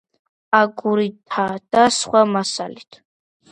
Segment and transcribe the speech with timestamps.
[0.59, 1.45] აგურითა
[1.77, 3.01] და სხვა მასალით.